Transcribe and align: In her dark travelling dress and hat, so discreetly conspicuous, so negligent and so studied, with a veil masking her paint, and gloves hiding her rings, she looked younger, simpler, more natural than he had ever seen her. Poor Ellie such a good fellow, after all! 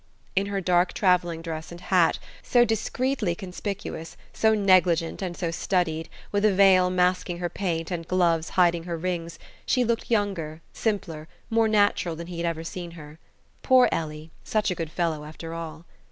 In 0.35 0.47
her 0.47 0.59
dark 0.61 0.93
travelling 0.93 1.43
dress 1.43 1.71
and 1.71 1.79
hat, 1.79 2.17
so 2.41 2.65
discreetly 2.65 3.35
conspicuous, 3.35 4.17
so 4.33 4.55
negligent 4.55 5.21
and 5.21 5.37
so 5.37 5.51
studied, 5.51 6.09
with 6.31 6.43
a 6.43 6.51
veil 6.51 6.89
masking 6.89 7.37
her 7.37 7.49
paint, 7.49 7.91
and 7.91 8.07
gloves 8.07 8.49
hiding 8.57 8.85
her 8.85 8.97
rings, 8.97 9.37
she 9.63 9.83
looked 9.83 10.09
younger, 10.09 10.61
simpler, 10.73 11.27
more 11.51 11.67
natural 11.67 12.15
than 12.15 12.25
he 12.25 12.37
had 12.37 12.47
ever 12.47 12.63
seen 12.63 12.89
her. 12.97 13.19
Poor 13.61 13.87
Ellie 13.91 14.31
such 14.43 14.71
a 14.71 14.75
good 14.75 14.89
fellow, 14.89 15.23
after 15.23 15.53
all! 15.53 15.85